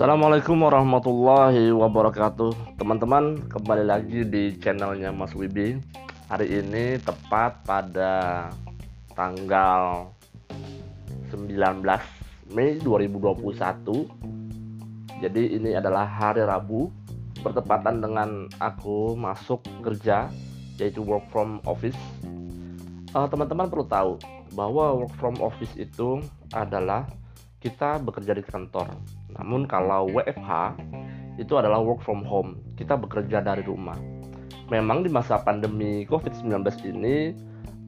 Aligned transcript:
Assalamualaikum 0.00 0.64
warahmatullahi 0.64 1.76
wabarakatuh. 1.76 2.80
Teman-teman 2.80 3.36
kembali 3.52 3.84
lagi 3.84 4.24
di 4.24 4.56
channelnya 4.56 5.12
Mas 5.12 5.36
Wibi. 5.36 5.76
Hari 6.24 6.56
ini 6.56 6.96
tepat 7.04 7.60
pada 7.68 8.48
tanggal 9.12 10.08
19 11.28 11.84
Mei 12.48 12.80
2021 12.80 15.20
Jadi 15.20 15.60
ini 15.60 15.76
adalah 15.76 16.08
hari 16.08 16.48
Rabu 16.48 16.88
Bertepatan 17.44 18.00
dengan 18.00 18.48
aku 18.56 19.12
masuk 19.20 19.60
kerja 19.84 20.32
Yaitu 20.80 21.04
work 21.04 21.28
from 21.28 21.60
office. 21.68 22.00
Eh, 23.12 23.26
Teman-teman 23.28 23.68
uh, 23.68 23.68
perlu 23.68 23.84
tahu 23.84 24.16
bahwa 24.56 25.04
work 25.04 25.12
from 25.20 25.36
office 25.44 25.76
itu 25.76 26.24
adalah 26.56 27.04
kita 27.60 28.00
bekerja 28.00 28.32
di 28.32 28.40
kantor. 28.40 29.19
Namun 29.38 29.68
kalau 29.68 30.10
WFH 30.10 30.78
itu 31.38 31.52
adalah 31.56 31.80
work 31.80 32.02
from 32.02 32.24
home. 32.26 32.58
Kita 32.74 32.96
bekerja 32.96 33.44
dari 33.44 33.64
rumah. 33.64 33.96
Memang 34.70 35.02
di 35.02 35.10
masa 35.10 35.40
pandemi 35.42 36.06
COVID-19 36.06 36.62
ini 36.94 37.34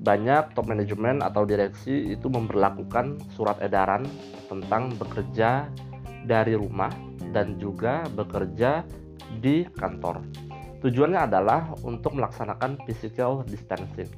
banyak 0.03 0.59
top 0.59 0.67
manajemen 0.67 1.23
atau 1.23 1.47
direksi 1.47 2.11
itu 2.11 2.27
memperlakukan 2.27 3.23
surat 3.39 3.55
edaran 3.63 4.03
tentang 4.51 4.91
bekerja 4.99 5.71
dari 6.27 6.59
rumah 6.59 6.91
dan 7.31 7.55
juga 7.63 8.03
bekerja 8.11 8.83
di 9.39 9.63
kantor. 9.79 10.27
Tujuannya 10.83 11.31
adalah 11.31 11.71
untuk 11.87 12.19
melaksanakan 12.19 12.83
physical 12.83 13.47
distancing. 13.47 14.11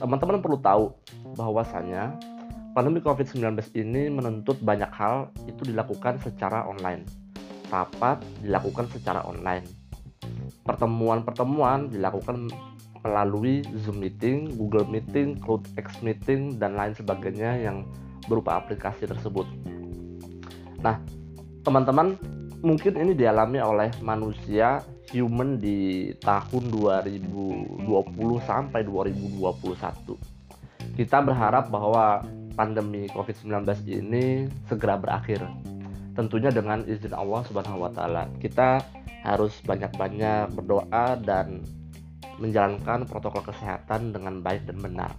Teman-teman 0.00 0.40
perlu 0.40 0.56
tahu 0.56 0.96
bahwasanya 1.36 2.16
Pandemi 2.74 2.98
COVID-19 2.98 3.54
ini 3.78 4.10
menuntut 4.10 4.58
banyak 4.58 4.90
hal 4.90 5.30
itu 5.46 5.70
dilakukan 5.70 6.18
secara 6.18 6.66
online. 6.66 7.06
Rapat 7.70 8.18
dilakukan 8.42 8.90
secara 8.90 9.22
online. 9.22 9.62
Pertemuan-pertemuan 10.66 11.94
dilakukan 11.94 12.50
melalui 13.06 13.62
Zoom 13.78 14.02
meeting, 14.02 14.58
Google 14.58 14.90
Meeting, 14.90 15.38
CloudX 15.38 16.02
Meeting, 16.02 16.58
dan 16.58 16.74
lain 16.74 16.98
sebagainya 16.98 17.62
yang 17.62 17.86
berupa 18.26 18.58
aplikasi 18.58 19.06
tersebut. 19.06 19.46
Nah, 20.82 20.98
teman-teman, 21.62 22.18
mungkin 22.58 22.98
ini 22.98 23.14
dialami 23.14 23.62
oleh 23.62 23.94
manusia 24.02 24.82
human 25.14 25.62
di 25.62 26.10
tahun 26.18 26.74
2020 26.74 27.86
sampai 28.42 28.82
2021. 28.82 30.18
Kita 30.98 31.22
berharap 31.22 31.70
bahwa 31.70 32.26
pandemi 32.54 33.10
COVID-19 33.10 33.66
ini 33.90 34.46
segera 34.70 34.96
berakhir. 34.98 35.42
Tentunya 36.14 36.54
dengan 36.54 36.86
izin 36.86 37.10
Allah 37.10 37.42
Subhanahu 37.46 37.84
wa 37.84 37.90
taala. 37.90 38.30
Kita 38.38 38.78
harus 39.26 39.58
banyak-banyak 39.66 40.54
berdoa 40.54 41.18
dan 41.18 41.66
menjalankan 42.38 43.06
protokol 43.06 43.46
kesehatan 43.46 44.14
dengan 44.14 44.42
baik 44.42 44.66
dan 44.66 44.78
benar. 44.78 45.10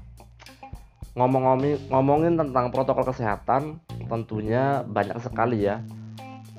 Ngomong-ngomongin 1.16 1.80
ngomongin 1.88 2.34
tentang 2.36 2.72
protokol 2.76 3.08
kesehatan, 3.08 3.80
tentunya 4.08 4.84
banyak 4.84 5.16
sekali 5.24 5.64
ya 5.68 5.80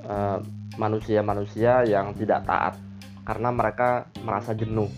eh, 0.01 0.39
manusia-manusia 0.81 1.85
yang 1.85 2.17
tidak 2.17 2.45
taat 2.49 2.75
karena 3.27 3.53
mereka 3.53 4.09
merasa 4.25 4.57
jenuh 4.57 4.89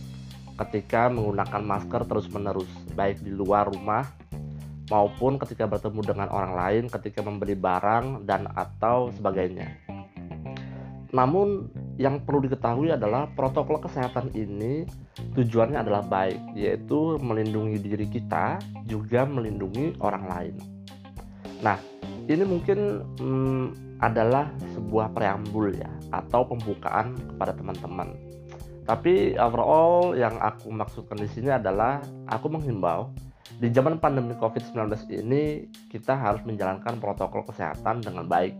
ketika 0.58 1.06
menggunakan 1.06 1.62
masker 1.62 2.02
terus-menerus, 2.06 2.68
baik 2.98 3.22
di 3.22 3.30
luar 3.30 3.70
rumah 3.70 4.04
maupun 4.89 5.36
ketika 5.36 5.69
bertemu 5.69 6.00
dengan 6.05 6.28
orang 6.33 6.53
lain 6.56 6.84
ketika 6.89 7.20
membeli 7.20 7.55
barang 7.56 8.25
dan 8.25 8.48
atau 8.56 9.12
sebagainya. 9.12 9.69
Namun 11.12 11.73
yang 11.96 12.20
perlu 12.23 12.45
diketahui 12.45 12.92
adalah 12.92 13.29
protokol 13.33 13.80
kesehatan 13.80 14.29
ini 14.36 14.85
tujuannya 15.33 15.80
adalah 15.80 16.05
baik, 16.05 16.55
yaitu 16.55 17.17
melindungi 17.18 17.80
diri 17.80 18.07
kita 18.07 18.61
juga 18.85 19.24
melindungi 19.24 19.96
orang 20.05 20.24
lain. 20.29 20.55
Nah, 21.64 21.80
ini 22.29 22.45
mungkin 22.45 23.02
hmm, 23.18 23.67
adalah 23.98 24.52
sebuah 24.77 25.11
preambul 25.17 25.74
ya 25.74 25.91
atau 26.14 26.46
pembukaan 26.46 27.17
kepada 27.35 27.57
teman-teman. 27.57 28.14
Tapi 28.89 29.36
overall 29.36 30.17
yang 30.17 30.41
aku 30.41 30.73
maksudkan 30.73 31.20
di 31.20 31.29
sini 31.29 31.52
adalah 31.52 32.01
aku 32.24 32.48
menghimbau 32.48 33.12
di 33.58 33.69
zaman 33.74 33.98
pandemi 33.98 34.39
COVID-19 34.39 34.86
ini 35.19 35.67
kita 35.91 36.14
harus 36.14 36.42
menjalankan 36.46 37.02
protokol 37.02 37.42
kesehatan 37.42 38.07
dengan 38.07 38.30
baik. 38.30 38.55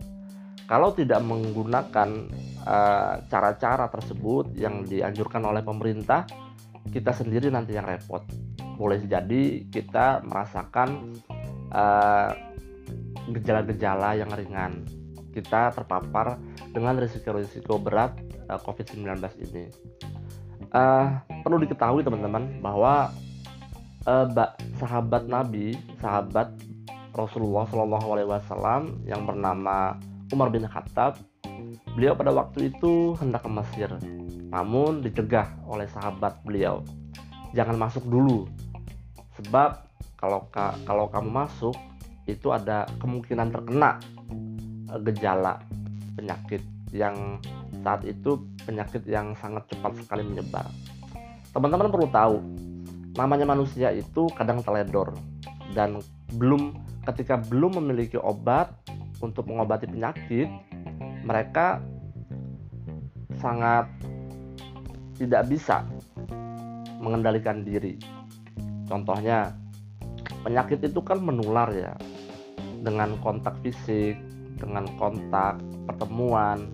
Kalau 0.67 0.93
tidak 0.93 1.23
menggunakan 1.25 2.29
eh, 2.67 3.13
cara-cara 3.25 3.89
uh, 3.89 3.91
tersebut 3.91 4.53
yang 4.53 4.85
dianjurkan 4.85 5.41
oleh 5.41 5.65
pemerintah, 5.65 6.29
kita 6.93 7.15
sendiri 7.15 7.49
nanti 7.49 7.73
yang 7.73 7.87
repot. 7.89 8.21
Boleh 8.77 9.01
jadi 9.01 9.65
kita 9.71 10.21
merasakan 10.27 11.15
eh, 11.73 12.31
gejala-gejala 13.33 14.17
yang 14.17 14.31
ringan. 14.33 14.83
Kita 15.29 15.71
terpapar 15.71 16.41
dengan 16.73 16.97
risiko-risiko 16.97 17.77
berat 17.77 18.17
uh, 18.49 18.57
eh, 18.57 18.59
COVID-19 18.61 19.05
ini. 19.49 19.65
Uh, 20.69 21.17
perlu 21.41 21.65
diketahui 21.65 22.05
teman-teman 22.05 22.61
bahwa 22.61 23.09
uh, 24.09 24.25
sahabat 24.81 25.29
Nabi, 25.29 25.77
sahabat 26.01 26.49
Rasulullah 27.13 27.69
Shallallahu 27.69 28.07
Alaihi 28.17 28.29
Wasallam 28.29 28.81
yang 29.05 29.25
bernama 29.29 29.97
Umar 30.33 30.49
bin 30.49 30.65
Khattab, 30.65 31.21
beliau 31.93 32.17
pada 32.17 32.33
waktu 32.33 32.73
itu 32.73 33.13
hendak 33.21 33.45
ke 33.45 33.49
Mesir, 33.49 33.89
namun 34.49 35.05
dicegah 35.05 35.49
oleh 35.69 35.85
sahabat 35.89 36.41
beliau, 36.45 36.81
jangan 37.53 37.77
masuk 37.77 38.05
dulu, 38.05 38.45
sebab 39.37 39.85
kalau 40.17 40.45
kalau 40.85 41.05
kamu 41.09 41.29
masuk 41.29 41.75
itu 42.29 42.53
ada 42.53 42.85
kemungkinan 43.01 43.49
terkena 43.49 43.97
eh, 44.93 44.99
gejala 45.09 45.57
penyakit 46.13 46.61
yang 46.93 47.41
saat 47.81 48.05
itu 48.05 48.37
penyakit 48.67 49.01
yang 49.09 49.33
sangat 49.39 49.65
cepat 49.71 49.97
sekali 49.97 50.21
menyebar. 50.29 50.67
Teman-teman 51.49 51.89
perlu 51.89 52.07
tahu 52.13 52.37
namanya 53.15 53.45
manusia 53.47 53.89
itu 53.93 54.29
kadang 54.35 54.61
teledor. 54.61 55.15
Dan 55.73 56.01
belum 56.35 56.75
ketika 57.05 57.41
belum 57.41 57.81
memiliki 57.81 58.19
obat 58.19 58.73
untuk 59.23 59.49
mengobati 59.49 59.89
penyakit 59.89 60.49
mereka 61.25 61.81
sangat 63.39 63.87
tidak 65.19 65.47
bisa 65.47 65.83
mengendalikan 66.99 67.63
diri. 67.63 67.99
Contohnya 68.87 69.53
penyakit 70.43 70.81
itu 70.83 70.99
kan 71.03 71.19
menular 71.21 71.69
ya 71.71 71.93
dengan 72.79 73.19
kontak 73.19 73.59
fisik 73.61 74.15
dengan 74.59 74.87
kontak 74.99 75.59
pertemuan 75.87 76.67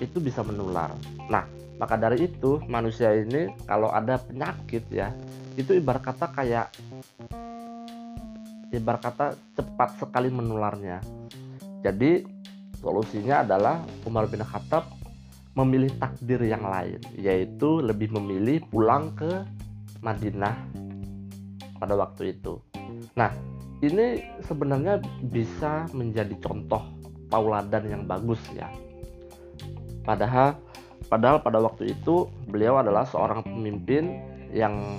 itu 0.00 0.20
bisa 0.20 0.44
menular. 0.44 0.92
Nah 1.28 1.44
maka 1.82 1.98
dari 1.98 2.30
itu 2.30 2.62
manusia 2.70 3.10
ini 3.10 3.50
kalau 3.66 3.90
ada 3.90 4.14
penyakit 4.22 4.86
ya 4.86 5.10
itu 5.58 5.82
ibarat 5.82 6.14
kata 6.14 6.30
kayak 6.30 6.70
ibarat 8.70 9.02
kata 9.02 9.26
cepat 9.58 9.98
sekali 9.98 10.30
menularnya. 10.30 11.02
Jadi 11.82 12.22
solusinya 12.78 13.42
adalah 13.42 13.82
Umar 14.06 14.30
bin 14.30 14.46
Khattab 14.46 14.94
memilih 15.58 15.90
takdir 15.98 16.38
yang 16.46 16.62
lain 16.62 17.02
yaitu 17.18 17.82
lebih 17.82 18.14
memilih 18.14 18.62
pulang 18.70 19.10
ke 19.18 19.42
Madinah 20.06 20.54
pada 21.82 21.98
waktu 21.98 22.38
itu. 22.38 22.62
Nah 23.18 23.34
ini 23.82 24.22
sebenarnya 24.46 25.02
bisa 25.34 25.90
menjadi 25.90 26.38
contoh 26.38 26.86
tauladan 27.26 27.90
yang 27.90 28.02
bagus 28.06 28.38
ya. 28.54 28.70
Padahal 30.06 30.54
padahal 31.12 31.44
pada 31.44 31.60
waktu 31.60 31.92
itu 31.92 32.24
beliau 32.48 32.80
adalah 32.80 33.04
seorang 33.04 33.44
pemimpin 33.44 34.24
yang 34.48 34.96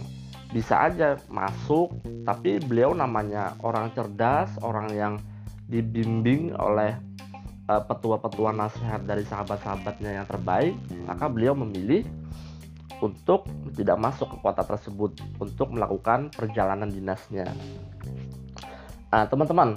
bisa 0.53 0.85
aja 0.85 1.17
masuk 1.33 1.89
tapi 2.21 2.61
beliau 2.61 2.93
namanya 2.93 3.57
orang 3.65 3.89
cerdas 3.97 4.53
orang 4.61 4.93
yang 4.93 5.13
dibimbing 5.65 6.53
oleh 6.53 6.93
uh, 7.65 7.81
petua-petua 7.81 8.53
nasihat 8.53 9.01
dari 9.09 9.25
sahabat-sahabatnya 9.25 10.21
yang 10.21 10.27
terbaik 10.29 10.77
maka 11.09 11.25
beliau 11.25 11.57
memilih 11.57 12.05
untuk 13.01 13.49
tidak 13.73 13.97
masuk 13.97 14.29
ke 14.29 14.37
kota 14.45 14.61
tersebut 14.61 15.17
untuk 15.41 15.75
melakukan 15.75 16.31
perjalanan 16.31 16.87
dinasnya. 16.87 17.49
Nah 19.09 19.25
teman-teman 19.25 19.73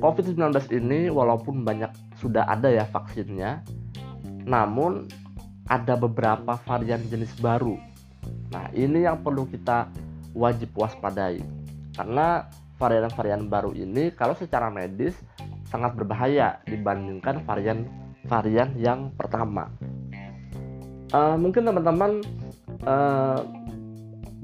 COVID-19 0.00 0.50
ini 0.72 1.12
walaupun 1.12 1.62
banyak 1.62 1.92
sudah 2.16 2.48
ada 2.48 2.72
ya 2.72 2.88
vaksinnya 2.88 3.60
namun 4.48 5.06
ada 5.66 5.94
beberapa 5.98 6.58
varian 6.66 7.02
jenis 7.06 7.34
baru 7.38 7.78
nah 8.50 8.70
ini 8.74 9.06
yang 9.06 9.22
perlu 9.22 9.46
kita 9.46 9.90
wajib 10.34 10.74
waspadai 10.74 11.42
karena 11.94 12.46
varian-varian 12.76 13.48
baru 13.48 13.72
ini 13.72 14.12
kalau 14.12 14.36
secara 14.36 14.68
medis 14.68 15.16
sangat 15.66 15.96
berbahaya 15.98 16.60
dibandingkan 16.68 17.42
varian 17.42 17.88
varian 18.26 18.74
yang 18.76 19.10
pertama. 19.14 19.70
Uh, 21.14 21.38
mungkin 21.38 21.62
teman-teman 21.62 22.18
uh, 22.82 23.40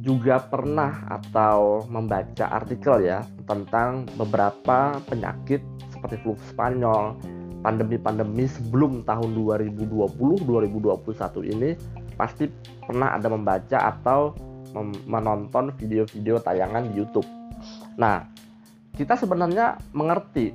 juga 0.03 0.43
pernah 0.47 1.07
atau 1.11 1.87
membaca 1.91 2.47
artikel 2.51 3.07
ya 3.07 3.23
tentang 3.47 4.07
beberapa 4.15 4.99
penyakit 5.11 5.63
seperti 5.91 6.23
flu 6.23 6.35
Spanyol, 6.51 7.19
pandemi-pandemi 7.63 8.51
sebelum 8.51 9.07
tahun 9.07 9.39
2020-2021 9.39 11.55
ini 11.55 11.79
pasti 12.19 12.51
pernah 12.83 13.15
ada 13.15 13.31
membaca 13.31 13.79
atau 13.89 14.35
menonton 15.07 15.71
video-video 15.79 16.43
tayangan 16.43 16.91
di 16.91 17.01
YouTube. 17.01 17.29
Nah, 17.97 18.25
kita 18.97 19.17
sebenarnya 19.17 19.79
mengerti, 19.93 20.53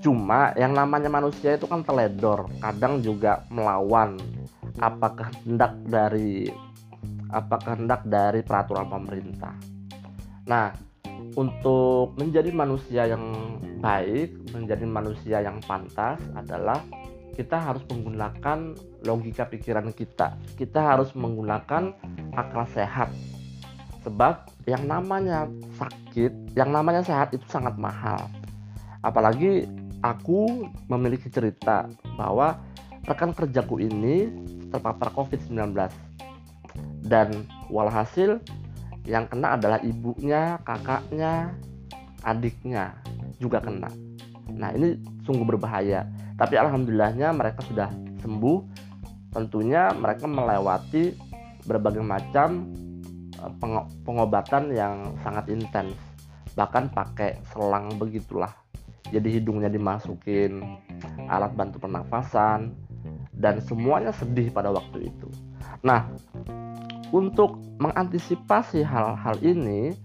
cuma 0.00 0.52
yang 0.56 0.74
namanya 0.74 1.08
manusia 1.08 1.56
itu 1.56 1.68
kan 1.68 1.84
teledor, 1.84 2.48
kadang 2.60 3.00
juga 3.04 3.44
melawan 3.52 4.16
apa 4.78 5.10
kehendak 5.14 5.74
dari 5.84 6.48
apa 7.28 7.60
kehendak 7.60 8.08
dari 8.08 8.40
peraturan 8.40 8.88
pemerintah. 8.88 9.52
Nah, 10.48 10.72
untuk 11.38 12.18
menjadi 12.18 12.50
manusia 12.50 13.06
yang 13.06 13.22
baik, 13.78 14.34
menjadi 14.50 14.82
manusia 14.82 15.38
yang 15.38 15.62
pantas 15.62 16.18
adalah 16.34 16.82
kita 17.38 17.54
harus 17.54 17.86
menggunakan 17.86 18.74
logika 19.06 19.46
pikiran 19.46 19.94
kita. 19.94 20.34
Kita 20.58 20.82
harus 20.82 21.14
menggunakan 21.14 21.94
akal 22.34 22.66
sehat. 22.74 23.14
Sebab 24.02 24.50
yang 24.66 24.82
namanya 24.90 25.46
sakit, 25.78 26.58
yang 26.58 26.74
namanya 26.74 27.06
sehat 27.06 27.30
itu 27.30 27.46
sangat 27.46 27.78
mahal. 27.78 28.18
Apalagi 29.06 29.70
aku 30.02 30.66
memiliki 30.90 31.30
cerita 31.30 31.86
bahwa 32.18 32.58
rekan 33.06 33.30
kerjaku 33.30 33.78
ini 33.78 34.26
terpapar 34.74 35.14
COVID-19 35.14 35.54
dan 37.06 37.46
walhasil 37.70 38.42
yang 39.08 39.24
kena 39.24 39.56
adalah 39.56 39.80
ibunya, 39.80 40.60
kakaknya, 40.68 41.56
adiknya 42.20 42.92
juga 43.40 43.64
kena. 43.64 43.88
Nah 44.52 44.68
ini 44.76 45.00
sungguh 45.24 45.48
berbahaya. 45.48 46.04
Tapi 46.36 46.54
alhamdulillahnya 46.60 47.32
mereka 47.32 47.64
sudah 47.64 47.88
sembuh. 48.20 48.58
Tentunya 49.32 49.92
mereka 49.96 50.28
melewati 50.28 51.16
berbagai 51.64 52.04
macam 52.04 52.68
eh, 53.40 53.52
pengobatan 54.04 54.76
yang 54.76 55.16
sangat 55.24 55.48
intens. 55.48 55.96
Bahkan 56.52 56.92
pakai 56.92 57.40
selang 57.48 57.96
begitulah. 57.96 58.52
Jadi 59.08 59.40
hidungnya 59.40 59.72
dimasukin 59.72 60.60
alat 61.32 61.56
bantu 61.56 61.80
pernafasan 61.80 62.76
dan 63.32 63.56
semuanya 63.64 64.12
sedih 64.12 64.52
pada 64.52 64.68
waktu 64.68 65.08
itu. 65.08 65.28
Nah, 65.80 66.12
untuk 67.14 67.56
mengantisipasi 67.80 68.84
hal-hal 68.84 69.36
ini, 69.40 69.96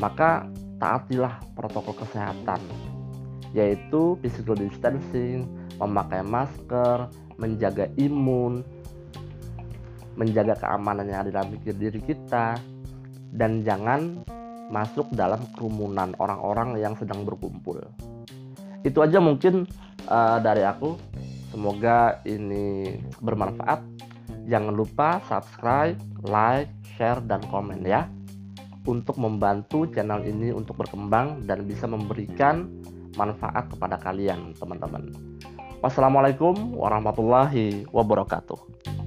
maka 0.00 0.48
taatilah 0.80 1.40
protokol 1.56 1.96
kesehatan, 2.04 2.60
yaitu 3.52 4.16
physical 4.24 4.56
distancing, 4.56 5.48
memakai 5.76 6.24
masker, 6.24 7.08
menjaga 7.40 7.88
imun, 7.96 8.64
menjaga 10.16 10.56
keamanan 10.60 11.08
yang 11.08 11.24
ada 11.24 11.40
dalam 11.40 11.56
diri 11.56 12.00
kita, 12.04 12.60
dan 13.32 13.64
jangan 13.64 14.20
masuk 14.70 15.10
dalam 15.16 15.40
kerumunan 15.56 16.14
orang-orang 16.22 16.78
yang 16.78 16.94
sedang 16.94 17.26
berkumpul. 17.26 17.80
Itu 18.86 19.02
aja 19.02 19.18
mungkin 19.20 19.66
uh, 20.08 20.38
dari 20.40 20.64
aku. 20.64 20.96
Semoga 21.50 22.22
ini 22.22 22.94
bermanfaat 23.18 23.82
Jangan 24.48 24.74
lupa 24.76 25.20
subscribe, 25.28 25.98
like, 26.24 26.70
share, 26.96 27.20
dan 27.24 27.44
komen 27.48 27.84
ya 27.84 28.08
untuk 28.88 29.20
membantu 29.20 29.84
channel 29.92 30.24
ini 30.24 30.54
untuk 30.56 30.80
berkembang 30.80 31.44
dan 31.44 31.68
bisa 31.68 31.84
memberikan 31.84 32.68
manfaat 33.18 33.68
kepada 33.68 34.00
kalian 34.00 34.56
teman-teman. 34.56 35.12
Wassalamualaikum 35.80 36.76
warahmatullahi 36.76 37.88
wabarakatuh. 37.88 38.99